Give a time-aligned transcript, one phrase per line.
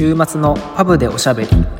[0.00, 1.79] 週末のパブでおしゃべり。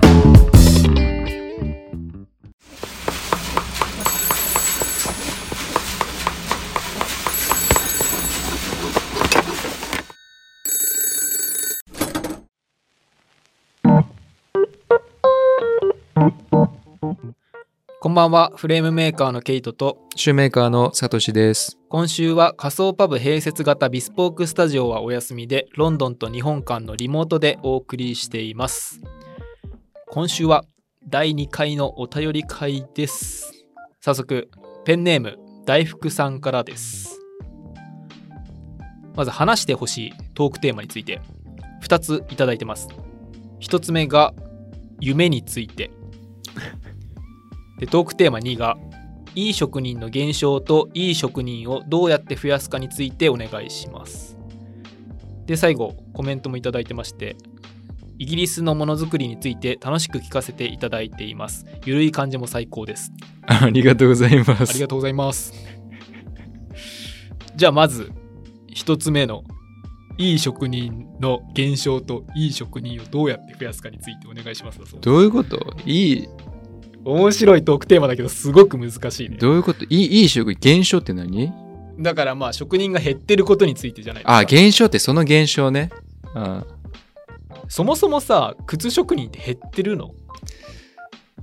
[18.21, 18.53] ばんは。
[18.55, 20.07] フレームメーカーのケイトと。
[20.15, 21.79] シューメーカーのサトシです。
[21.89, 29.01] 今週は仮想パブ併設型ビスポークスタジオはお休みでロンドンと日本間のリモートでお送りしています。
[30.09, 30.65] 今週は
[31.09, 33.53] 第2回のお便り会です。
[34.01, 34.51] 早速
[34.85, 37.19] ペンネーム大福さんからです。
[39.17, 41.23] まず話してほしいトークテーマについて
[41.85, 42.89] 2ついただいてます。
[43.61, 44.35] 1つ目が
[45.01, 45.91] 夢について
[47.81, 48.77] でトークテーマ2が
[49.35, 54.37] いい職人の減少といい職人をどうやって増やすかについてお願いします。
[55.47, 57.37] で最後コメントもいただいてまして
[58.19, 61.65] イギリスのものづくりについて楽しく聞かせていただいています。
[61.87, 63.13] ゆるい感じも最高です。
[63.47, 64.71] ありがとうございます。
[64.71, 65.55] ありがとうございます。
[67.57, 68.13] じゃあまず
[68.69, 69.43] 一つ目の
[70.19, 75.59] いい職人の減少といい職人をどうやって増やすかについてお願いしますどういうこと？
[75.87, 76.29] いい、
[77.05, 79.37] 面白いトークテーマだけどすごく難しいね。
[79.37, 79.85] どういうこと？
[79.85, 81.53] いい、いい職、減少って何？
[81.99, 85.91] だからまあ職人が減ってることについてじゃないですかあ、減少ってその減少ね。
[86.35, 86.65] あ
[87.69, 90.15] そもそもさ靴職人って減ってるの？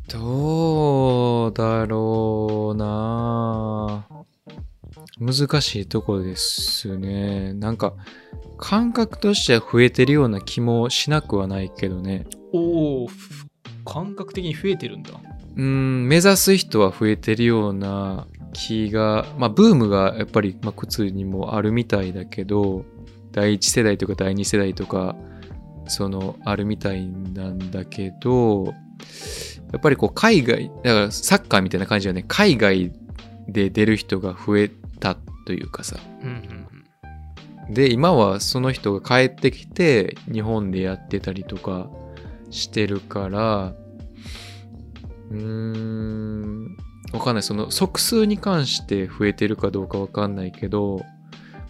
[0.10, 4.06] どうだろうな
[5.20, 7.54] 難しいとこですね。
[7.54, 7.94] なんか、
[8.58, 12.26] 感覚としては増えてるような気もしなくはないけどね。
[12.54, 13.08] おお
[13.84, 15.12] 感覚的に増えてるんだ
[15.58, 22.86] うん、目指す人は増えてるような気が、まあ、ブームがやっぱり、まあ、靴にもあるみたいだけど、
[23.32, 25.16] 第一世代とか第二世代とか、
[25.88, 28.72] その、あるみたいなんだけど、や
[29.78, 32.92] っぱりこう、海外、だからサッカーみたいな感じだね、海外
[33.48, 34.70] で出る人が増え
[35.00, 35.98] たというかさ。
[36.22, 36.68] うんうん
[37.70, 41.90] で、今はその人が帰ってきて、日本でやってたりとか
[42.50, 43.76] してるから、
[45.30, 46.78] うーん、
[47.14, 47.44] わかんない。
[47.44, 51.04] その即数に関して増えてるかどうかわかんないけど、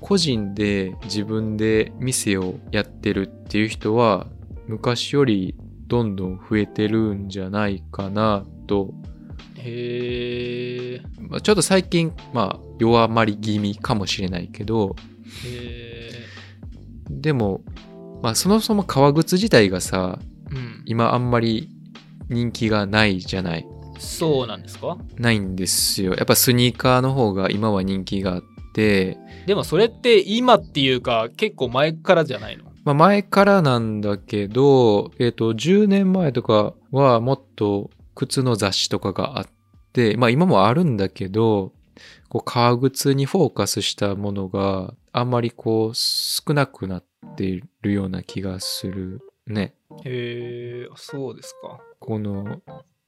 [0.01, 4.27] 個人で自分で店をやってるっていう人は、
[4.67, 5.55] 昔より
[5.87, 8.93] どんどん増えてるんじゃないかなと、
[9.55, 14.95] へえまあちょっと最近、まあ弱まり気味かもしれないけど、
[15.45, 16.11] へ
[17.09, 17.61] でも、
[18.21, 20.83] まあそもそも革靴自体がさ、えうん。
[20.85, 21.69] 今あんまり
[22.29, 23.67] 人気がないじゃない。
[23.99, 24.97] そうなんですか？
[25.17, 26.13] ないんですよ。
[26.13, 28.43] やっぱスニーカーの方が今は人気があっ
[28.73, 32.65] て、でもそれって今っていうか結構前からじゃないの？
[32.83, 39.47] まあ前からなんだけど、えっ、と、10年前とかはもっと靴の雑誌とかがあっ
[39.93, 41.73] て、まあ今もあるんだけど、
[42.29, 47.05] こう革靴にフォーカスしたものがあんまりこう少なくなっ
[47.35, 49.73] ているような気がするね。
[50.05, 52.61] へえそうですかこの、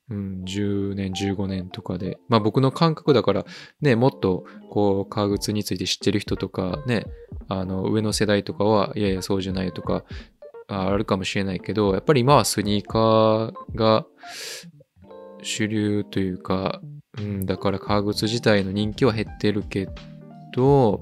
[0.09, 2.19] うん、10年、15年とかで。
[2.27, 3.45] まあ僕の感覚だから、
[3.81, 7.05] ね、もっと、こう、革靴について知ってる人とか、ね、
[7.47, 10.03] あの、上の世代とかは、いやいや、そうじゃないとか、
[10.67, 14.05] ああるかもしれないけど、やっぱり今はスニーカーが
[15.41, 16.79] 主流というか、
[17.17, 19.89] うん、だから革靴自体の人気は減ってるけ
[20.53, 20.99] ど、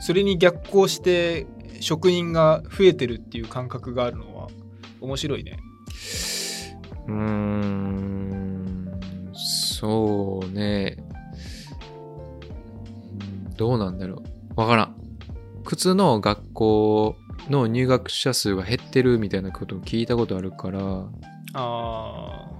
[0.00, 1.46] それに逆行して
[1.80, 4.48] 職人が増えてるっていう感覚があるのは
[5.00, 5.58] 面白いね
[7.06, 9.00] うーん、
[9.34, 10.96] そうね。
[11.00, 11.08] うん
[13.56, 14.22] どうなんだろ
[14.56, 14.60] う。
[14.60, 14.94] わからん。
[15.64, 17.16] 靴の学校
[17.50, 20.80] の入学者数が減ってるみたいなことを聞いたことあるから、
[21.54, 22.50] あ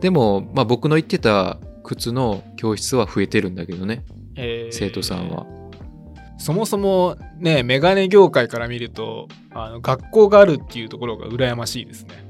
[0.00, 5.46] でも、まあ僕の言ってた靴の教室は増えてるんだけどね、ーへー生徒さんは。
[6.38, 12.24] そもそもねメガネ業界から見るとあの学校があるっていうところが羨ましいですね。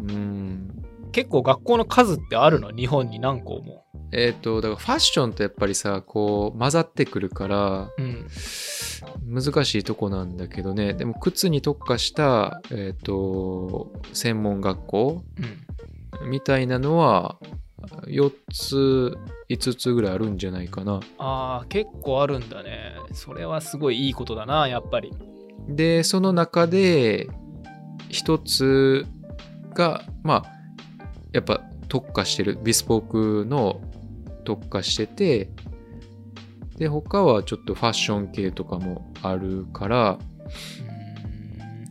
[0.00, 0.70] うん。
[1.12, 2.70] 結構学校の数ってあるの？
[2.72, 3.84] 日本に何校も。
[4.10, 8.26] えっ、と、だからファッションってやっぱりさ、こう混ざってくるから、うん。
[9.24, 10.94] 難しいとこなんだけどね。
[10.94, 15.22] でも靴に特化した、えっと専門学校
[16.22, 16.30] うん。
[16.30, 17.38] みたいなのは
[18.06, 19.16] 4つ
[19.48, 21.00] 5つぐらいあるんじゃないかな。
[21.18, 22.94] あー結構あるんだね。
[23.12, 25.12] それはすごいいいことだなやっぱり。
[25.68, 27.28] でその中で
[28.10, 29.06] 1つ
[29.74, 30.52] がまあ
[31.32, 33.80] やっぱ特化してるビスポークの
[34.44, 35.50] 特化してて
[36.76, 40.18] で他はちょっとファッション系とかもあるから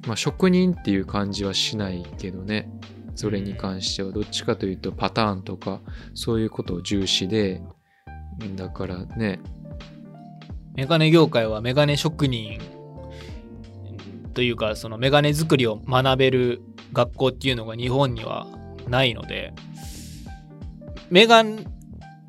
[0.07, 2.69] まあ職人っていう感じはしないけどね
[3.15, 5.81] それに関してはどっちかというとパターンとか
[6.13, 7.61] そういうことを重視で
[8.55, 9.39] だからね。
[10.75, 12.59] メガネ業界はメガネ職人
[14.33, 16.61] というかそのメガネ作りを学べる
[16.93, 18.47] 学校っていうのが日本には
[18.87, 19.53] ないので
[21.11, 21.43] メガ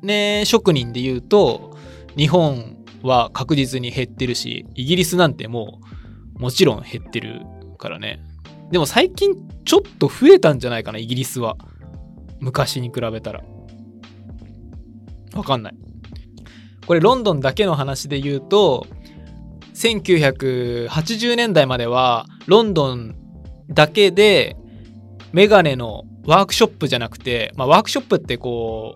[0.03, 1.75] ネ職人で言うと
[2.15, 5.79] 日本は確実に減ってるしイギリスなんても
[6.37, 7.41] うもちろん減ってる
[7.77, 8.19] からね。
[8.71, 9.33] でも最近
[9.63, 11.57] ちょっと増えたんじゃないかなイギリスは。
[12.39, 13.43] 昔に比べたら。
[15.33, 15.75] わかんない。
[16.85, 18.85] これロンドンだけの話で言うと
[19.73, 23.15] 1980年代まではロンドン
[23.69, 24.55] だけで
[25.33, 28.95] メガネのワークショップじゃなくて、まあ、ワークショップってこ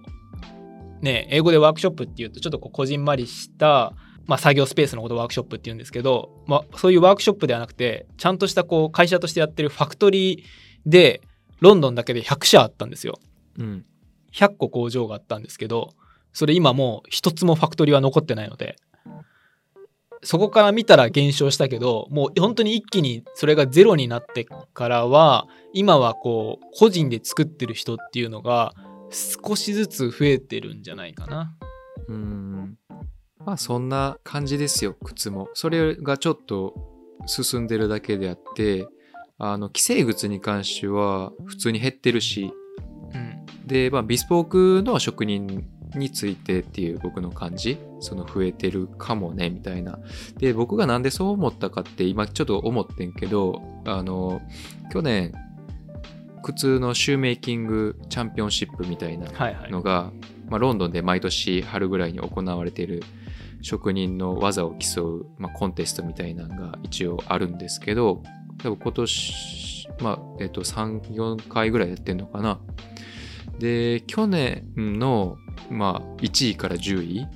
[1.01, 3.93] うね英語でワークショップっていうとちょっとこうこじんまりした、
[4.29, 11.21] まあ、作業スペースのことをワークショップって言うんですけど、まあ、そういうワークショップではなくてちゃんとしたこう会社としてやってるファクトリーで
[11.61, 13.19] ロンドンだけで100社あったんですよ。
[13.57, 13.85] うん
[14.31, 15.89] 100個工場があったんですけど
[16.31, 18.75] それ今もう一つもファクトリーは残ってないので
[20.21, 28.75] そこから見たら減少したけどもう本当に一気にそれがゼロになってからは今はこう個人で作ってる人っていうのが
[29.09, 31.57] 少しずつ増えてるんじゃないかな。
[32.07, 32.77] うん
[33.45, 35.49] まあそんな感じですよ靴も。
[35.53, 36.75] それがちょっと
[37.25, 38.87] 進んでるだけであって
[39.37, 42.51] あの既製靴に関しては普通に減ってるし。
[43.13, 43.45] うん。
[43.65, 45.65] で、まあ、ビスポークの職人
[45.95, 47.77] についてっていう僕の感じ。
[48.01, 49.99] その増えてるかもねみたいな。
[50.37, 54.41] で僕がなんでそう思ったかって今ちょっと思ってんけどあの
[54.91, 55.33] 去年
[56.43, 59.71] 靴のシューメイキングチャンピオンシップみたいなはいはい。
[59.71, 60.11] のが、
[60.49, 63.03] まあ、ロンドンで毎年春ぐらいに行われている
[63.61, 68.23] 職人の技を競う、まあ、コンテストみたいなのが一応あるんですけど
[68.59, 72.59] 多分今年、まあえっと34回ぐらいやってんのかな。
[73.59, 75.37] で去年の、
[75.69, 77.27] まあ、1位から10位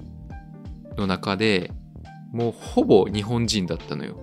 [0.95, 1.71] の中で
[2.31, 4.17] もうほぼ日本人だったのよ。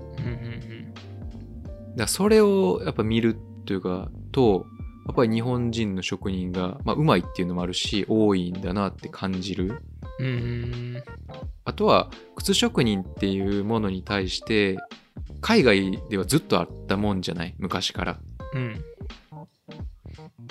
[1.97, 3.37] だそれをやっぱ見る
[3.67, 4.67] というかと
[5.06, 9.82] やっぱり日本人の職人が、まあ、うまいっていうのもあるし多いんだなって感じる
[10.21, 10.27] うん。
[10.27, 10.29] う
[10.99, 11.03] ん
[11.65, 14.77] あとは靴職人っていうものに対して
[15.41, 17.55] 海外ではずっとあったもんじゃない？
[17.59, 18.19] 昔から
[18.55, 18.85] うん。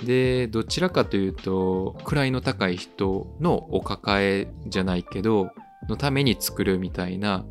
[0.04, 5.52] でどちらかというと位の高い人のお抱えじゃないけど
[5.90, 7.46] のために作るみたいな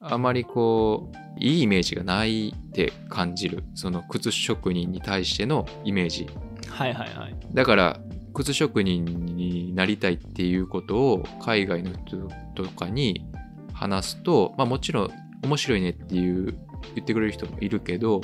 [0.00, 6.28] あまりこういいイメージがないって感じるその靴職人に対してのイメージ
[6.68, 7.36] はいはいはい。
[7.54, 8.00] だから
[8.32, 13.26] 靴職人になりたいっていうことを海外の人とかに
[13.72, 15.10] 話すと、まあ、もちろん
[15.42, 16.56] 面白いねっていう
[16.94, 18.20] 言ってくれる人もいるけど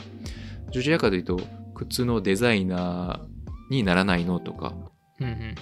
[0.73, 1.41] どちらかというと
[1.75, 4.75] 靴のデザイナーにならないのとか
[5.21, 5.55] うんうん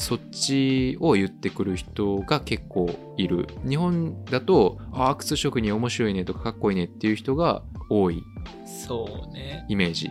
[0.00, 2.88] そっちを言ってくる人が結構
[3.18, 8.66] いる日本だとああ靴職人面白いねとかかっこいいねっていう人が多いうん。
[8.66, 9.66] そうね。
[9.68, 10.10] イメージ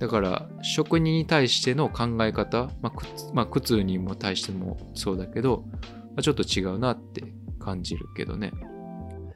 [0.00, 7.22] だから職人に対しての考え方、まあ靴まあ、靴にも対してもそうだけど、まあ、ちょっと違うなって
[7.60, 8.50] 感じるけどね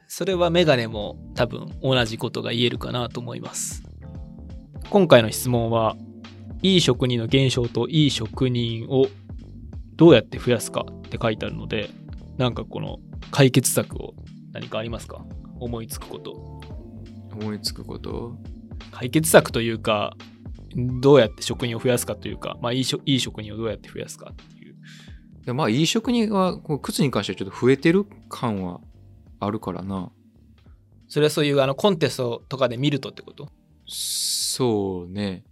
[0.07, 3.83] それはメガネも多分同じことが言えるかなと思います。
[4.91, 5.95] 今回の質問は、
[6.61, 9.07] いい職人の減少といい職人を
[9.95, 11.89] どうやって増やすかって書いてあるので、
[12.37, 12.99] なんかこの
[13.31, 14.13] 解決策を
[14.53, 15.25] 何かありますか？
[15.59, 16.61] 思いつくこと。
[17.33, 18.37] 思いつくこと？
[18.91, 20.15] 解決策というか、
[20.75, 24.75] どうやって職人を増やすかというか、まあいいいい職人をどうやって増やすかっていう。
[25.45, 28.81] でまあいい職人は靴に関してはちょっと増えてる感は
[29.39, 30.11] あるからな
[31.07, 33.49] それはそういうあのコンテストとかで見るとってこと？
[33.87, 35.43] そうね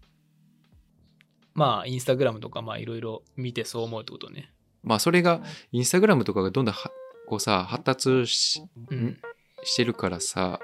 [1.54, 4.52] まあインスタグラムとかまあいろいろ見てそう思うってことね。
[4.82, 6.92] まあそれがインスタグラムとかがどんどんは
[7.28, 9.18] こうさ発達しうん？
[9.64, 10.60] してるからさ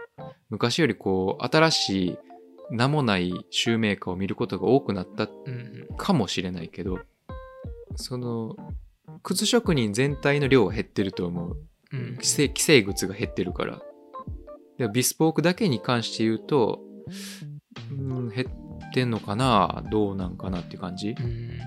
[0.49, 2.17] 昔よりこう新しい
[2.71, 5.53] 名もないシューメーカーを見ることが多くなったうん
[5.89, 5.97] うん。
[5.97, 6.99] かもしれないけど
[7.95, 8.55] その
[9.23, 11.57] 靴職人全体の量は減ってると思う。
[11.91, 13.81] うん既製既製靴が減ってるから。
[14.77, 16.79] でビスポークだけに関して言うと
[17.91, 19.83] うん減ってんのかな？
[19.91, 21.15] どうなんかなっていう感じ？
[21.19, 21.59] うん。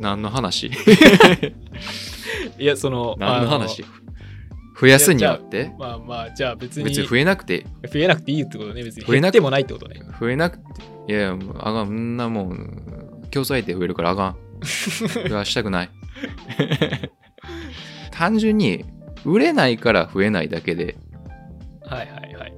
[0.00, 0.70] 何の話？
[2.58, 3.84] いやその何の話？
[3.84, 3.86] あ
[4.80, 5.72] 増やすにあって？
[5.78, 7.66] まあまあじゃあ別に別に増えなくて。
[7.92, 8.82] 増えなくていいってことね。
[8.84, 9.40] 別に増えなくて。
[9.40, 10.00] もないってことね。
[10.20, 10.64] 増えなくて。
[11.08, 14.36] いやあかんなもん競争相手増えるからあかん。
[14.64, 15.90] それはしたくない。
[18.10, 18.84] 単純に
[19.24, 20.96] 売れないから増えないだけで。
[21.82, 22.54] はいはいはい。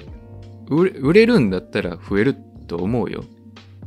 [0.69, 2.37] 売れ売れるんだったら増える
[2.67, 3.25] と思うよ。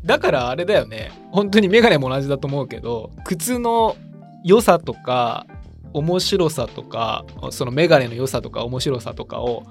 [0.05, 1.11] だからあれだよね。
[1.31, 3.95] 本当にメガネも同じだと思うけど靴の
[4.43, 5.45] 良さとか
[5.93, 9.63] 面白さとかそのメガネの良さとか面白さとかを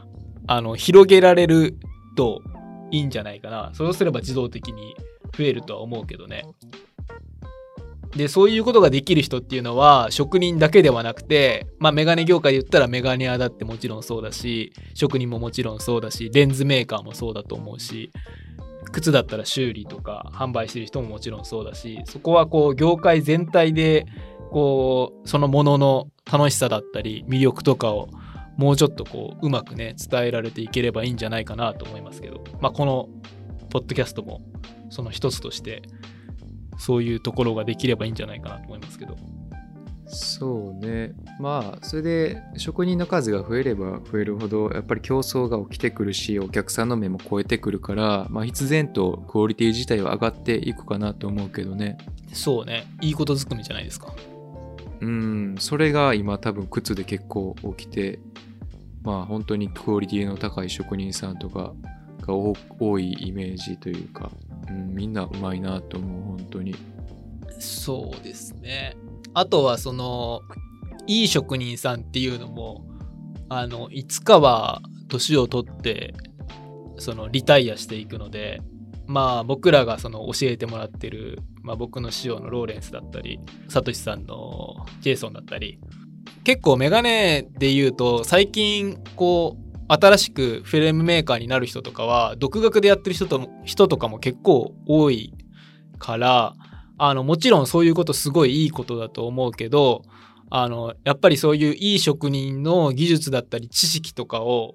[0.47, 1.77] あの広げられる
[2.17, 2.43] と
[2.91, 3.71] いいんじゃないかな。
[3.75, 4.95] そうすれば自動的に
[5.37, 6.45] 増えるとは思うけどね。
[8.17, 18.13] でそういうことができる人っていうのは職人だけではなくてまあメガネ業界で言ったらメガネ屋だってもちろんそうだし職人ももちろんそうだしレンズメーカーもそうだと思うし
[18.93, 24.05] 靴だったら修理とか販売してる人ももちろんそうだしそこはこう業界全体で
[24.53, 28.09] こうそのものの楽しさだったり魅力とかを
[28.57, 33.09] もうちょっとこううまくね伝えられていければいいんじゃないかなと思いますけどまあこの
[33.71, 34.43] ポッドキャストも
[34.91, 35.83] その一つとして
[36.79, 39.17] そういうところができればいいんじゃないかなと思いますけど。
[40.15, 41.15] そうね。
[41.41, 51.97] まあそれで職人の数が増えれば増えるほどやっぱり競争が起きてくるしお客さんの目も超えてくるからまあ必然とクオリティ自体は上がっていくかなと思うけどね。
[52.35, 52.85] そうね。
[53.01, 54.15] いいことずくめじゃないですか
[55.03, 55.57] うん。
[55.59, 58.21] それが今多分靴で結構起きて
[59.03, 61.75] まあ本当にクオリティの高い職人さんとか
[62.21, 64.31] が多いイメージというか、
[64.69, 66.75] うん、みんなうまいなと思う本当に。
[67.59, 68.97] そうですね。
[69.35, 70.43] あとはその
[71.07, 72.85] いい職人さんっていうのも
[73.49, 76.15] あのいつかは年を取って
[76.99, 78.63] そのリタイアしていくので
[79.07, 85.79] まあ僕らがその教えてもらってる、まあ、僕の師匠のローレンスだったりサトシさんのジェイソンだったり
[86.45, 95.35] 結構メガネで言うと最近こう新しくフィルムメーカーになる人とかは独学でやってる人と人とかも結構多い
[95.99, 96.55] から
[96.99, 100.03] あのもちろんそういうことすごいいいことだと思うけど
[100.51, 104.75] あのやっぱりそういういい職人の技術だったり知識とかを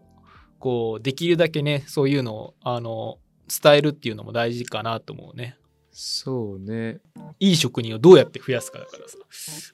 [0.60, 3.18] こうできるだけねそういうのをあの
[3.48, 5.58] 伝えるっていうのも大事かなと思うね。
[6.00, 7.00] そうね。
[7.40, 9.18] いい職人をどうやって増やすかだからさ。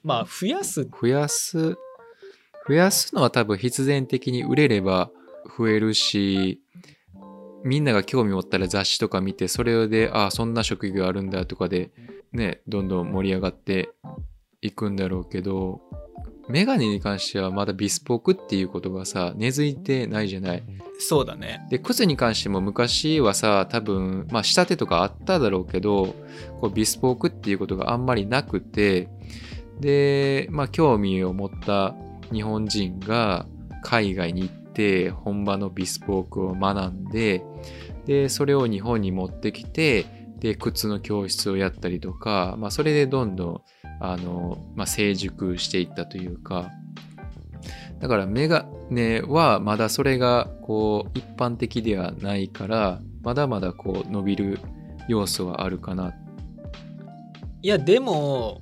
[0.02, 0.84] まあ増やす。
[0.84, 1.76] 増やす。
[2.66, 5.10] 増やすのは多分必然的に売れれば
[5.58, 6.62] 増えるし、
[7.62, 11.90] みんなが興味持ったら雑誌とか見て、それで、ああ、そんな職業あるんだとかで、
[12.32, 13.90] ね、どんどん盛り上がって
[14.62, 15.82] いくんだろうけど、
[16.48, 20.62] メガネに関してはまだビスポークっていうことがさ、根付いてないじゃない。
[20.98, 21.66] そうだね。
[21.70, 26.14] で、靴に関しても昔はさ、多分、まあ仕立てとかあっただろうけど、
[26.60, 29.08] こうビスポークっていうことがあんまりなくて、
[29.80, 31.94] で、まあ興味を持った
[32.32, 33.46] 日本人が
[33.82, 37.42] 海外に行って本場のビスポークを学んで、
[38.06, 40.06] で、それを日本に持ってきて、
[40.38, 43.60] で、靴の教室をやったりとか、まあそれでどんどん
[44.12, 46.70] あの、まあ、成熟していったというか、
[48.00, 54.60] だからメガネはまだそれがこう一般的ではないから、まだまだこう伸びる
[55.08, 56.12] 要素はあるかな。
[57.62, 58.60] いや、でも、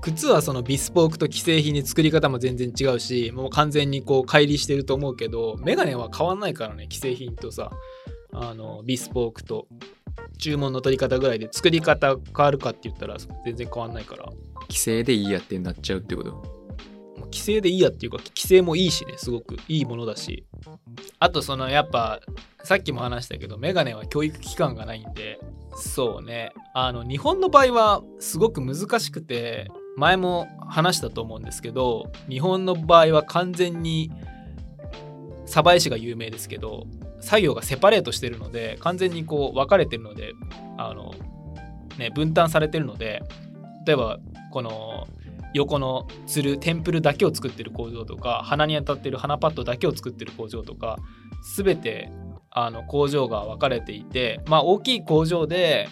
[0.00, 7.70] 靴はそのビスポークと既製品に作り方も全然違うし、もう完全にこう乖離してると思うけど、メガネは変わんないからね、既製品とさ、
[8.32, 9.66] あの、ビスポークと。
[10.38, 14.24] 注文の取り方ぐらいで作り方変わるかって言ったら全然変わんないから。
[14.62, 16.56] 規制でいいやってなっちゃうってこと？
[17.26, 19.56] 規制でいいやっていうか規制もいいしねすごく。
[19.68, 20.44] いいものだし。
[21.18, 22.20] あとそのやっぱ
[22.62, 25.38] さっきも話したけどメガネは教育機関がないんで。
[25.74, 26.52] そうね。
[26.74, 34.10] あの日本の場合はすごく難しくて前も話したと思うんですけど日本の場合は完全に
[35.46, 36.86] 鯖江市が有名ですけど
[37.20, 40.32] 作業がセパレートしてるので完全にこう分かれてるので
[40.76, 41.14] あの、
[41.98, 43.22] ね、分担されてるので
[43.86, 44.18] 例えば
[44.52, 45.06] この
[45.54, 50.98] 横のつるテンプルだけを作ってる工場とか鼻に当たってる鼻パッドだけを作ってる工場とか
[51.56, 52.10] 全て
[52.50, 55.88] あの工場が分かれていてまあ大きい工場で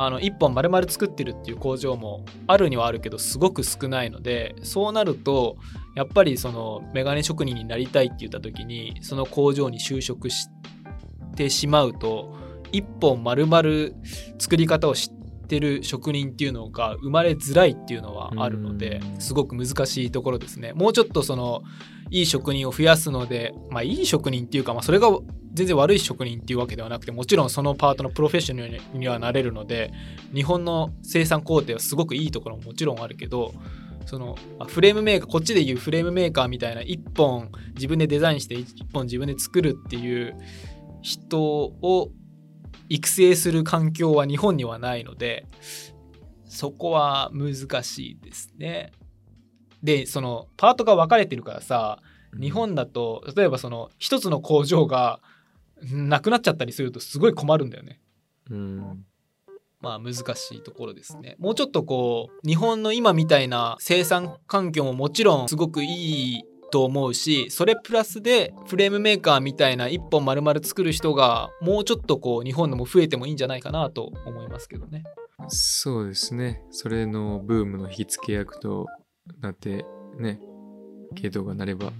[0.00, 5.56] あの1本丸々作ってるっていう工場もあるにはあるけどすごく少ないのでそうなると
[5.96, 10.48] やっぱりそのメガネ職人になりたいって言った時にその工場に就職し
[11.34, 12.32] てしまうと
[12.70, 13.92] 1本丸々
[14.38, 15.17] 作り方を知って
[15.58, 20.72] る職人っていうのが生まれづらいっていうのはあるのですごく難しいところですね。
[20.72, 21.62] もうちょっとその
[22.10, 25.08] いい職人を増やすのでまあいい職人っていうか、まあ、それが
[25.52, 29.92] 全然悪い職人っていうわけではなくてもちろんそのパートのプロフェッショナルにはなれるので
[30.34, 33.54] 日本の生産工程はすごくいいところももちろんあるけど
[34.06, 34.36] その
[34.68, 40.34] フレームメーカーこっちでいうフレームメーカーみたいな1本自分でデザインして1本自分で作るっていう
[41.02, 42.10] 人を
[42.88, 45.46] 育成する環境は日本にはないので
[46.46, 48.92] そこは難しいですね。
[49.82, 52.00] でそのパートが分かれてるからさ
[52.38, 55.20] 日本だと例えばその一つの工場が
[55.92, 58.00] なくなっちゃったりするとすごい困るんだよね。
[58.50, 59.04] うん
[59.80, 61.36] まあ難しいところですね。
[61.38, 75.04] もうちょっとこう日本の今みたいな生産環境ももちろんすごくいいと思うしそれプラスでフレームメーカーみたいな一本丸々作る人がもうちょっとこう日本でも増えてもいいんじゃないかなと思いますけどね。
[75.48, 76.62] そうですね。
[76.70, 78.86] それのブームの火付け役と
[79.40, 79.84] なって
[80.18, 80.40] ね
[81.14, 81.92] 系統がなれば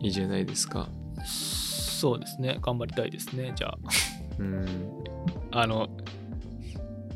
[0.00, 0.88] いいじゃないですか。
[1.24, 2.58] そうですね。
[2.60, 3.52] 頑張りたいですね。
[3.56, 3.78] じゃあ。
[4.38, 4.66] うん。
[5.52, 5.88] あの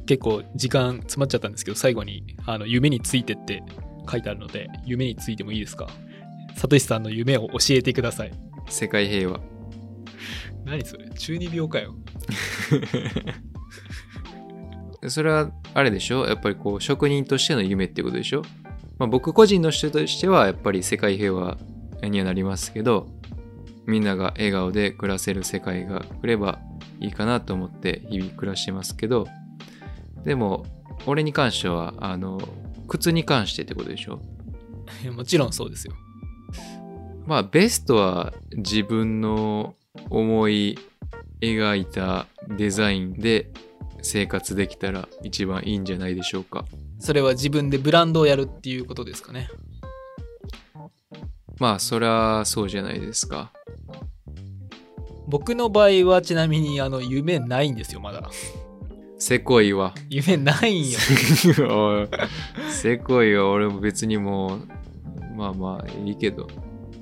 [0.07, 3.63] 結構時間詰まっちゃったんですけど最後にあの夢についてって
[4.11, 5.89] 書いてあるので夢についてもいいですか？
[6.57, 8.33] さとしさんの夢を教えてください。
[8.69, 9.41] 世界平和。
[10.65, 11.09] 何それ？
[11.11, 11.95] 中二病かよ。
[15.09, 16.27] それはあれでしょ？
[16.27, 18.43] やっぱりこう職人としての夢ってことでしょ、
[18.99, 21.57] まあ、僕個人の人としてはやっぱり世界平和
[22.03, 23.07] にはなりますけど
[23.87, 26.61] みんなが笑顔で暮らせる世界が来れば
[27.01, 29.27] いいかなと思って日々暮らしてますけど
[30.25, 30.67] でも
[31.07, 32.39] 俺に関してはあの
[32.87, 34.21] 靴に関してってことでしょ？
[35.17, 35.95] もちろんそうですよ
[37.31, 39.77] まあベストは自分の
[40.09, 40.77] 思い
[41.41, 43.53] 描いたデザインで
[44.03, 46.65] 生活できたら一番いいんじゃないでしょうか。
[46.99, 49.49] それは自分でブランドをやるっていうことですかね。
[51.61, 53.53] まあそりゃそうじゃないですか。
[55.29, 58.29] 僕の場合はちなみにあの夢ないんですよまだ。
[59.21, 59.95] せこいわ。
[60.09, 60.99] 夢ないんよ
[62.73, 63.51] せこいわ。
[63.51, 64.69] 俺も別にもう
[65.37, 66.49] まあまあいいけど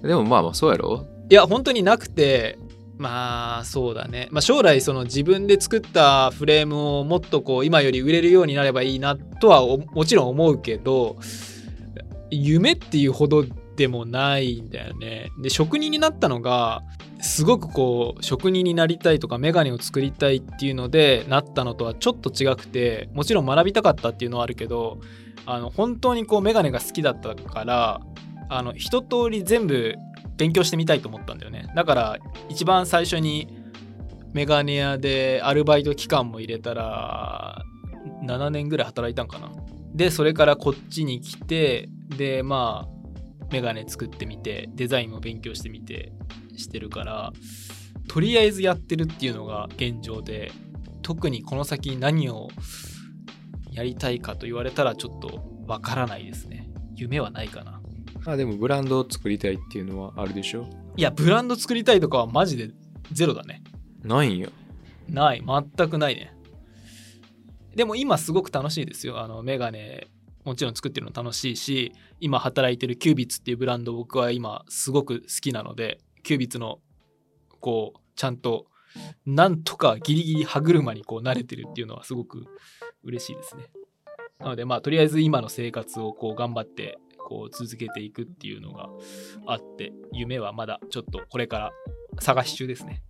[0.02, 1.06] でもまあまあそうやろ。
[1.30, 2.58] いや本当になくて
[2.96, 11.16] まあそうだね、まあ、将来その自分で作ったフレームをもっとこう今より売れるようになればいいなとはもちろん思うけど
[12.30, 13.44] 夢っていうほど
[13.76, 15.30] でもないんだよね。
[15.40, 16.82] で職人になったのが
[17.20, 25.00] すごくこう職人になりたいとかメガネを作りたいっていうのでなったのとはちょっと違くてもちろん学びたかったっていうのはあるけど
[25.46, 28.00] あの本当にこうメガネが好きだったから
[28.48, 29.94] あの一通り全部
[30.36, 31.70] 勉強してみたいと思ったんだよね。
[31.74, 33.48] だから一番最初に
[34.32, 37.62] メガネ屋でアルバイト期間も入れたら
[38.24, 39.50] 7年ぐらい働いたんかな。
[39.94, 42.98] でそれからこっちに来てでまあ
[43.50, 46.12] メガネ作ってみてデザインも勉強してみて
[46.56, 47.32] してるから
[48.08, 50.52] とりあえずやってるっていうのが現状で
[51.02, 52.48] 特にこの先何を
[53.72, 56.70] やりたいかと言われたらちょっとわからないですね。
[56.94, 57.77] 夢はないかな。
[58.28, 60.68] まあでもブランドを作りたいっていうのはあるでしょ？
[60.98, 62.68] いやブランド作りたいとかはマジで
[63.10, 63.62] ゼロだね。
[64.02, 64.50] ないんや
[65.08, 65.42] ない。
[65.42, 66.36] 全くないね。
[67.74, 69.18] でも今すごく楽しいですよ。
[69.18, 70.08] あのメガネ
[70.44, 76.80] もちろん作ってるの楽しいし今働いてるキュービッツっていうブランド僕は今すごく好きなのでキュービッツの
[77.60, 78.66] こうちゃんと
[79.24, 82.44] なんとかギリギリ歯車にこう慣れてるっていうのはすごく
[83.04, 83.70] 嬉しいですね。
[84.38, 88.88] なのでまあとりあえず今の生活をこう頑張ってこう続けていくっていうのが
[89.46, 91.72] あって夢はまだちょっとこれから
[92.20, 93.02] 探し中ですね。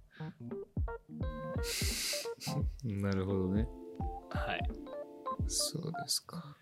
[2.82, 3.68] なるほどね。
[4.30, 4.70] はい。
[5.46, 6.56] そうですか。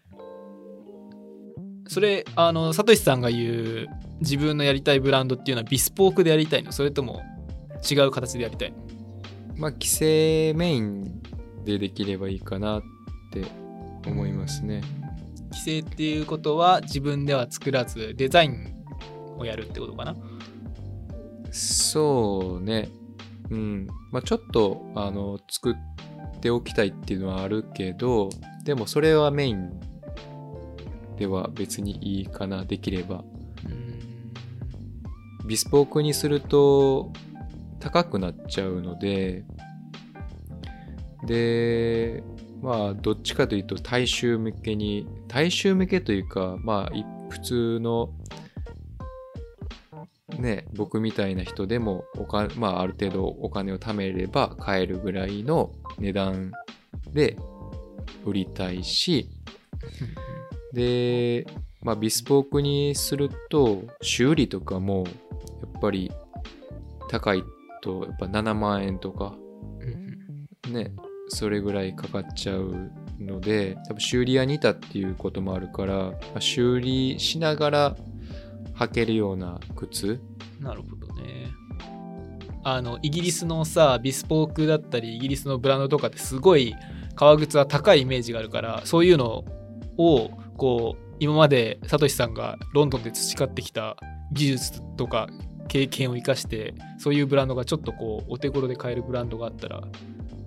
[1.88, 3.86] それあのサトシさんが言う
[4.20, 6.72] 自分のやりたいブランドっていうのはビスポークでやりたいの？
[6.72, 7.22] それとも
[7.90, 8.76] 違う形でやりたいの？
[9.56, 11.22] まあ規制メイン
[11.64, 12.82] でできればいいかなっ
[13.32, 13.46] て
[14.06, 14.82] 思いますね
[15.56, 18.84] 規制っていうことは自分では作らずデザイン
[19.38, 20.14] をやるってことかな？
[21.50, 22.90] そうね。
[23.50, 23.86] うん。
[24.12, 25.76] まあちょっとあの作っ
[26.40, 28.28] ておきたいっていうのはあるけど
[28.64, 29.80] でもそれはメイン
[31.16, 33.24] では別にいいかなできれば。
[33.64, 35.48] うん。
[35.48, 37.12] ビスポークにすると
[37.80, 39.44] 高くなっちゃうので
[41.24, 42.22] で
[42.62, 48.10] まあどっちかというと大衆向けに大衆向けというかまあい普通の
[50.38, 56.52] ね僕みたいな人でもおか、まあ、ある程度お金を貯めれば買えるぐらいの値段
[57.12, 57.36] で
[58.24, 59.30] 売りたいし
[60.72, 61.46] で、
[61.82, 65.04] まあ、ビスポークにすると修理とかも
[65.62, 66.10] やっぱり
[67.08, 67.44] 高い
[67.82, 69.34] とやっぱ7万円とか
[69.80, 70.72] うん。
[70.72, 70.92] ね
[71.28, 77.96] それぐらいかかっちゃうので多分修理屋にいたっていうこともあるから、まあ修理しながら
[78.74, 80.20] 履けるような靴。
[80.60, 81.46] なるほどね。
[82.64, 86.74] あのイギリスのさビスポークだったりイギリスのブランドとかってすごい
[87.14, 89.44] 革靴は高いイメージがあるからそういうの
[89.96, 93.96] をこう今までサトシさんがロンドンで培ってきた
[94.32, 95.28] 技術とか
[95.68, 99.82] 経験を生かしてそういうブランドがちょっとこうお手頃で買えるブランドがあったら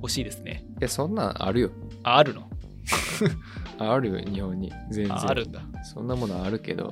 [0.02, 0.66] 欲しいですね。
[0.80, 1.72] いやそんなんあるよ。
[2.04, 2.50] ああるの？
[3.80, 4.72] あるよ日本に。
[4.92, 5.14] 全然。
[5.14, 5.62] ああるんだ。
[5.84, 6.92] そんなものあるけど。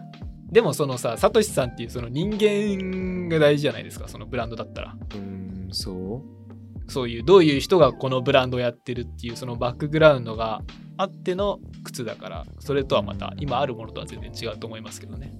[0.51, 4.95] でもそのさサトシさんっていうその人間が大事じゃないですかそのブランドだったら。
[4.95, 6.91] うーんそう？
[6.91, 10.61] そういうどういう人がこのブランドをやってるっていうそのバックグラウンドが
[10.95, 15.33] あっての靴だからそれとはまた今あるものとは全然違うと思いますけどね。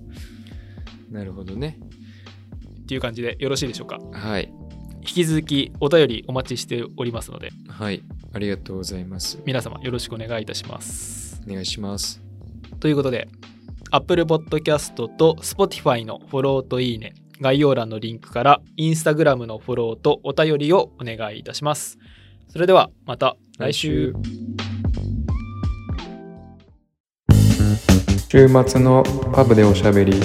[1.10, 1.80] なるほどね。
[2.82, 3.98] っていう感じでよろしいでしょうか？
[4.12, 4.52] はい
[5.08, 7.52] 引き続きお便りお待ちしておりますので。
[7.70, 9.40] はいありがとうございます。
[9.46, 11.42] 皆様よろしくお願いいたします。
[11.48, 12.22] お願いします。
[12.82, 13.30] ということで
[13.90, 21.98] Apple Podcast と Spotify のフォローといいね概要欄のリンクから Instagram のフォローとお便りをお願いいたします。
[22.50, 24.14] それではまた来週。
[28.30, 30.20] 週末のパブでおしゃべり